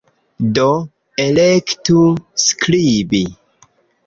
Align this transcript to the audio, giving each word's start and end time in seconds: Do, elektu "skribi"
Do, 0.57 0.63
elektu 1.25 1.99
"skribi" 2.47 3.23